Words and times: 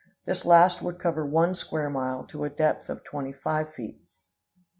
This 0.25 0.45
last 0.45 0.81
would 0.81 0.97
cover 0.97 1.23
one 1.23 1.53
square 1.53 1.87
mile 1.87 2.23
to 2.31 2.43
a 2.43 2.49
depth 2.49 2.89
of 2.89 3.03
twenty 3.03 3.33
five 3.33 3.71
feet. 3.75 4.01